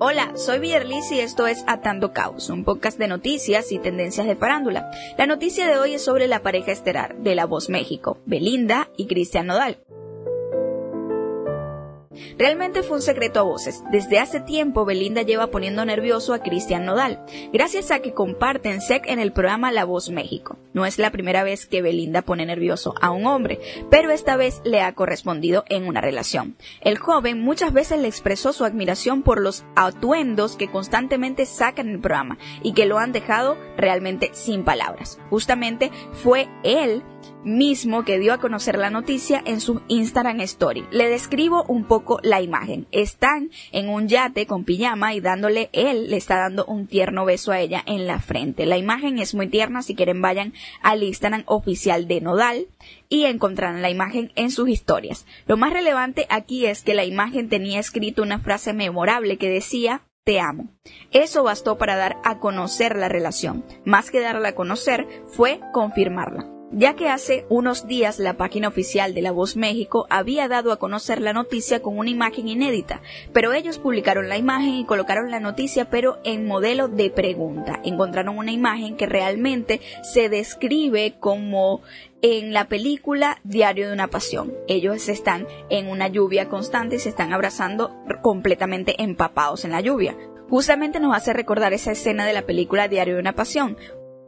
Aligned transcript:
Hola, 0.00 0.32
soy 0.36 0.60
Villerlis 0.60 1.10
y 1.10 1.18
esto 1.18 1.48
es 1.48 1.64
Atando 1.66 2.12
Caos, 2.12 2.50
un 2.50 2.62
podcast 2.62 3.00
de 3.00 3.08
noticias 3.08 3.72
y 3.72 3.80
tendencias 3.80 4.28
de 4.28 4.36
farándula. 4.36 4.92
La 5.18 5.26
noticia 5.26 5.66
de 5.66 5.76
hoy 5.76 5.94
es 5.94 6.04
sobre 6.04 6.28
la 6.28 6.40
pareja 6.40 6.70
estelar 6.70 7.16
de 7.16 7.34
La 7.34 7.46
Voz 7.46 7.68
México, 7.68 8.18
Belinda 8.24 8.90
y 8.96 9.08
Cristian 9.08 9.48
Nodal. 9.48 9.78
Realmente 12.38 12.82
fue 12.82 12.96
un 12.96 13.02
secreto 13.02 13.40
a 13.40 13.44
voces. 13.44 13.82
Desde 13.90 14.18
hace 14.18 14.40
tiempo 14.40 14.84
Belinda 14.84 15.22
lleva 15.22 15.48
poniendo 15.48 15.84
nervioso 15.84 16.34
a 16.34 16.40
Cristian 16.40 16.84
Nodal, 16.84 17.24
gracias 17.52 17.90
a 17.90 18.00
que 18.00 18.14
comparten 18.14 18.80
SEC 18.80 19.06
en 19.08 19.18
el 19.18 19.32
programa 19.32 19.72
La 19.72 19.84
Voz 19.84 20.10
México. 20.10 20.58
No 20.72 20.86
es 20.86 20.98
la 20.98 21.10
primera 21.10 21.42
vez 21.42 21.66
que 21.66 21.82
Belinda 21.82 22.22
pone 22.22 22.46
nervioso 22.46 22.94
a 23.00 23.10
un 23.10 23.26
hombre, 23.26 23.60
pero 23.90 24.10
esta 24.10 24.36
vez 24.36 24.60
le 24.64 24.80
ha 24.80 24.94
correspondido 24.94 25.64
en 25.68 25.86
una 25.86 26.00
relación. 26.00 26.56
El 26.80 26.98
joven 26.98 27.42
muchas 27.42 27.72
veces 27.72 28.00
le 28.00 28.08
expresó 28.08 28.52
su 28.52 28.64
admiración 28.64 29.22
por 29.22 29.40
los 29.40 29.64
atuendos 29.76 30.56
que 30.56 30.70
constantemente 30.70 31.46
sacan 31.46 31.88
el 31.88 32.00
programa 32.00 32.38
y 32.62 32.72
que 32.72 32.86
lo 32.86 32.98
han 32.98 33.12
dejado 33.12 33.56
realmente 33.76 34.30
sin 34.32 34.64
palabras. 34.64 35.18
Justamente 35.30 35.90
fue 36.12 36.48
él 36.62 37.02
mismo 37.44 38.04
que 38.04 38.18
dio 38.18 38.32
a 38.32 38.38
conocer 38.38 38.78
la 38.78 38.90
noticia 38.90 39.42
en 39.44 39.60
su 39.60 39.80
Instagram 39.88 40.40
Story. 40.40 40.84
Le 40.90 41.08
describo 41.08 41.64
un 41.64 41.84
poco 41.84 42.20
la 42.22 42.40
imagen. 42.40 42.86
Están 42.92 43.50
en 43.72 43.88
un 43.88 44.08
yate 44.08 44.46
con 44.46 44.64
pijama 44.64 45.14
y 45.14 45.20
dándole, 45.20 45.70
él 45.72 46.10
le 46.10 46.16
está 46.16 46.38
dando 46.38 46.64
un 46.66 46.86
tierno 46.86 47.24
beso 47.24 47.52
a 47.52 47.60
ella 47.60 47.82
en 47.86 48.06
la 48.06 48.20
frente. 48.20 48.66
La 48.66 48.76
imagen 48.76 49.18
es 49.18 49.34
muy 49.34 49.48
tierna, 49.48 49.82
si 49.82 49.94
quieren 49.94 50.20
vayan 50.20 50.52
al 50.82 51.02
Instagram 51.02 51.44
oficial 51.46 52.08
de 52.08 52.20
Nodal 52.20 52.66
y 53.08 53.24
encontrarán 53.24 53.82
la 53.82 53.90
imagen 53.90 54.32
en 54.34 54.50
sus 54.50 54.68
historias. 54.68 55.26
Lo 55.46 55.56
más 55.56 55.72
relevante 55.72 56.26
aquí 56.28 56.66
es 56.66 56.82
que 56.82 56.94
la 56.94 57.04
imagen 57.04 57.48
tenía 57.48 57.80
escrito 57.80 58.22
una 58.22 58.40
frase 58.40 58.72
memorable 58.72 59.38
que 59.38 59.48
decía 59.48 60.02
te 60.24 60.40
amo. 60.40 60.68
Eso 61.10 61.42
bastó 61.42 61.78
para 61.78 61.96
dar 61.96 62.18
a 62.22 62.38
conocer 62.38 62.96
la 62.96 63.08
relación. 63.08 63.64
Más 63.86 64.10
que 64.10 64.20
darla 64.20 64.50
a 64.50 64.54
conocer, 64.54 65.06
fue 65.26 65.60
confirmarla 65.72 66.57
ya 66.70 66.94
que 66.94 67.08
hace 67.08 67.46
unos 67.48 67.86
días 67.86 68.18
la 68.18 68.36
página 68.36 68.68
oficial 68.68 69.14
de 69.14 69.22
La 69.22 69.32
Voz 69.32 69.56
México 69.56 70.06
había 70.10 70.48
dado 70.48 70.72
a 70.72 70.78
conocer 70.78 71.20
la 71.20 71.32
noticia 71.32 71.80
con 71.80 71.98
una 71.98 72.10
imagen 72.10 72.48
inédita, 72.48 73.00
pero 73.32 73.52
ellos 73.52 73.78
publicaron 73.78 74.28
la 74.28 74.36
imagen 74.36 74.74
y 74.74 74.84
colocaron 74.84 75.30
la 75.30 75.40
noticia 75.40 75.88
pero 75.90 76.18
en 76.24 76.46
modelo 76.46 76.88
de 76.88 77.10
pregunta. 77.10 77.80
Encontraron 77.84 78.38
una 78.38 78.52
imagen 78.52 78.96
que 78.96 79.06
realmente 79.06 79.80
se 80.02 80.28
describe 80.28 81.14
como 81.18 81.80
en 82.20 82.52
la 82.52 82.66
película 82.66 83.40
Diario 83.44 83.86
de 83.86 83.92
una 83.92 84.08
Pasión. 84.08 84.52
Ellos 84.66 85.08
están 85.08 85.46
en 85.70 85.88
una 85.88 86.08
lluvia 86.08 86.48
constante 86.48 86.96
y 86.96 86.98
se 86.98 87.08
están 87.08 87.32
abrazando 87.32 87.96
completamente 88.22 89.02
empapados 89.02 89.64
en 89.64 89.70
la 89.70 89.80
lluvia. 89.80 90.16
Justamente 90.48 90.98
nos 90.98 91.14
hace 91.14 91.34
recordar 91.34 91.74
esa 91.74 91.92
escena 91.92 92.24
de 92.24 92.32
la 92.32 92.42
película 92.42 92.88
Diario 92.88 93.14
de 93.14 93.20
una 93.20 93.34
Pasión, 93.34 93.76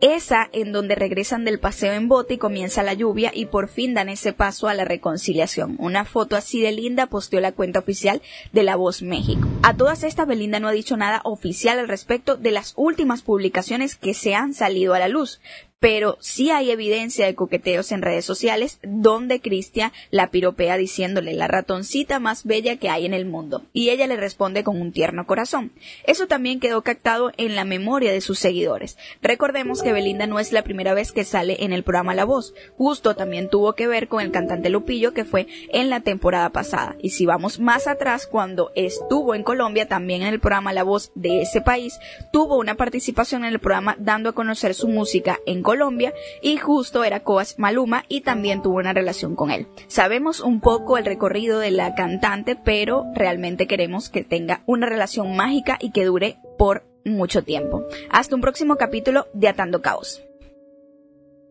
esa 0.00 0.48
en 0.52 0.72
donde 0.72 0.94
regresan 0.94 1.44
del 1.44 1.60
paseo 1.60 1.92
en 1.92 2.08
bote 2.08 2.34
y 2.34 2.38
comienza 2.38 2.82
la 2.82 2.94
lluvia 2.94 3.30
y 3.34 3.46
por 3.46 3.68
fin 3.68 3.94
dan 3.94 4.08
ese 4.08 4.32
paso 4.32 4.68
a 4.68 4.74
la 4.74 4.84
reconciliación. 4.84 5.76
Una 5.78 6.04
foto 6.04 6.36
así 6.36 6.60
de 6.60 6.72
linda 6.72 7.06
posteó 7.06 7.40
la 7.40 7.52
cuenta 7.52 7.78
oficial 7.78 8.22
de 8.52 8.62
La 8.62 8.76
Voz 8.76 9.02
México. 9.02 9.46
A 9.62 9.76
todas 9.76 10.02
estas 10.02 10.26
Belinda 10.26 10.60
no 10.60 10.68
ha 10.68 10.72
dicho 10.72 10.96
nada 10.96 11.20
oficial 11.24 11.78
al 11.78 11.88
respecto 11.88 12.36
de 12.36 12.50
las 12.50 12.72
últimas 12.76 13.22
publicaciones 13.22 13.96
que 13.96 14.14
se 14.14 14.34
han 14.34 14.54
salido 14.54 14.94
a 14.94 14.98
la 14.98 15.08
luz, 15.08 15.40
pero 15.80 16.18
sí 16.20 16.50
hay 16.50 16.70
evidencia 16.70 17.24
de 17.24 17.34
coqueteos 17.34 17.90
en 17.90 18.02
redes 18.02 18.26
sociales 18.26 18.78
donde 18.82 19.40
Cristian 19.40 19.92
la 20.10 20.30
piropea 20.30 20.76
diciéndole 20.76 21.32
la 21.32 21.48
ratoncita 21.48 22.20
más 22.20 22.44
bella 22.44 22.76
que 22.76 22.90
hay 22.90 23.06
en 23.06 23.14
el 23.14 23.24
mundo 23.24 23.64
y 23.72 23.88
ella 23.88 24.06
le 24.06 24.16
responde 24.16 24.62
con 24.62 24.78
un 24.78 24.92
tierno 24.92 25.26
corazón. 25.26 25.72
Eso 26.04 26.26
también 26.26 26.60
quedó 26.60 26.82
captado 26.82 27.32
en 27.38 27.56
la 27.56 27.64
memoria 27.64 28.12
de 28.12 28.20
sus 28.20 28.38
seguidores. 28.38 28.98
Recordemos 29.22 29.82
que 29.82 29.94
Belinda 29.94 30.26
no 30.26 30.38
es 30.38 30.52
la 30.52 30.62
primera 30.62 30.92
vez 30.92 31.12
que 31.12 31.24
sale 31.24 31.64
en 31.64 31.72
el 31.72 31.82
programa 31.82 32.14
La 32.14 32.24
Voz, 32.26 32.54
justo 32.76 33.16
también 33.16 33.48
tuvo 33.48 33.74
que 33.74 33.86
ver 33.86 34.08
con 34.08 34.20
el 34.20 34.30
cantante 34.30 34.68
Lupillo 34.68 35.14
que 35.14 35.24
fue 35.24 35.46
en 35.72 35.88
la 35.88 36.00
temporada 36.00 36.50
pasada 36.50 36.96
y 37.00 37.10
si 37.10 37.24
vamos 37.24 37.58
más 37.58 37.86
atrás 37.86 38.26
cuando 38.26 38.70
estuvo 38.74 39.34
en 39.34 39.42
Colombia 39.42 39.88
también 39.88 40.22
en 40.22 40.28
el 40.28 40.40
programa 40.40 40.74
La 40.74 40.82
Voz 40.82 41.10
de 41.14 41.40
ese 41.40 41.62
país 41.62 41.98
tuvo 42.34 42.58
una 42.58 42.74
participación 42.74 43.46
en 43.46 43.54
el 43.54 43.60
programa 43.60 43.96
dando 43.98 44.28
a 44.28 44.34
conocer 44.34 44.74
su 44.74 44.86
música 44.86 45.38
en 45.46 45.62
Colombia 45.70 46.12
y 46.42 46.56
justo 46.56 47.04
era 47.04 47.20
Coas 47.20 47.56
Maluma 47.60 48.04
y 48.08 48.22
también 48.22 48.60
tuvo 48.60 48.78
una 48.78 48.92
relación 48.92 49.36
con 49.36 49.52
él. 49.52 49.68
Sabemos 49.86 50.40
un 50.40 50.60
poco 50.60 50.98
el 50.98 51.04
recorrido 51.04 51.60
de 51.60 51.70
la 51.70 51.94
cantante, 51.94 52.56
pero 52.56 53.04
realmente 53.14 53.68
queremos 53.68 54.08
que 54.08 54.24
tenga 54.24 54.64
una 54.66 54.86
relación 54.86 55.36
mágica 55.36 55.78
y 55.80 55.92
que 55.92 56.04
dure 56.04 56.38
por 56.58 56.82
mucho 57.04 57.44
tiempo. 57.44 57.84
Hasta 58.10 58.34
un 58.34 58.40
próximo 58.40 58.74
capítulo 58.74 59.28
de 59.32 59.46
Atando 59.46 59.80
Caos. 59.80 60.24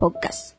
Podcast. 0.00 0.57